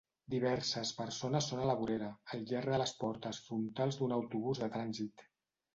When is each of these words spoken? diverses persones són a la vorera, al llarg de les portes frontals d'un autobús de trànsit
diverses 0.33 0.93
persones 1.01 1.49
són 1.51 1.61
a 1.65 1.67
la 1.71 1.75
vorera, 1.83 2.09
al 2.37 2.49
llarg 2.53 2.75
de 2.75 2.81
les 2.85 2.95
portes 3.05 3.45
frontals 3.51 4.01
d'un 4.03 4.19
autobús 4.21 4.65
de 4.65 4.77
trànsit 4.79 5.31